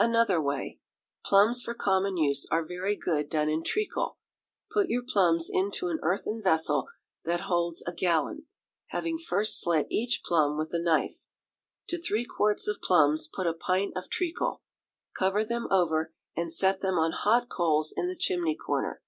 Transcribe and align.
Another 0.00 0.42
Way. 0.42 0.80
Plums 1.24 1.62
for 1.62 1.72
common 1.72 2.16
use 2.16 2.44
are 2.50 2.66
very 2.66 2.96
good 2.96 3.30
done 3.30 3.48
in 3.48 3.62
treacle. 3.62 4.18
Put 4.72 4.88
your 4.88 5.04
plums 5.06 5.48
into 5.48 5.86
an 5.86 6.00
earthen 6.02 6.42
vessel 6.42 6.88
that 7.24 7.42
holds 7.42 7.82
a 7.86 7.92
gallon, 7.92 8.46
having 8.88 9.16
first 9.16 9.60
slit 9.60 9.86
each 9.88 10.22
plum 10.24 10.58
with 10.58 10.74
a 10.74 10.80
knife. 10.80 11.28
To 11.90 11.98
three 12.02 12.24
quarts 12.24 12.66
of 12.66 12.80
plums 12.82 13.28
put 13.32 13.46
a 13.46 13.54
pint 13.54 13.96
of 13.96 14.10
treacle. 14.10 14.60
Cover 15.14 15.44
them 15.44 15.68
over, 15.70 16.12
and 16.36 16.52
set 16.52 16.80
them 16.80 16.94
on 16.98 17.12
hot 17.12 17.48
coals 17.48 17.94
in 17.96 18.08
the 18.08 18.16
chimney 18.18 18.56
corner. 18.56 19.02